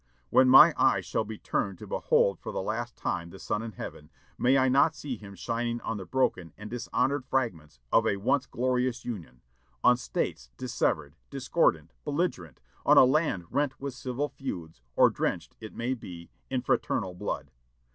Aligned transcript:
"When 0.31 0.49
my 0.49 0.73
eyes 0.77 1.05
shall 1.05 1.25
be 1.25 1.37
turned 1.37 1.77
to 1.77 1.85
behold 1.85 2.39
for 2.39 2.51
the 2.51 2.63
last 2.63 2.95
time 2.97 3.29
the 3.29 3.37
sun 3.37 3.61
in 3.61 3.73
heaven, 3.73 4.09
may 4.35 4.57
I 4.57 4.67
not 4.67 4.95
see 4.95 5.15
him 5.15 5.35
shining 5.35 5.79
on 5.81 5.97
the 5.97 6.07
broken 6.07 6.53
and 6.57 6.71
dishonored 6.71 7.23
fragments 7.23 7.79
of 7.91 8.07
a 8.07 8.17
once 8.17 8.47
glorious 8.47 9.05
Union; 9.05 9.41
on 9.83 9.97
States 9.97 10.49
dissevered, 10.57 11.13
discordant, 11.29 11.93
belligerent; 12.03 12.61
on 12.83 12.97
a 12.97 13.05
land 13.05 13.45
rent 13.51 13.79
with 13.79 13.93
civil 13.93 14.29
feuds, 14.29 14.81
or 14.95 15.11
drenched, 15.11 15.55
it 15.59 15.75
may 15.75 15.93
be, 15.93 16.31
in 16.49 16.63
fraternal 16.63 17.13
blood! 17.13 17.51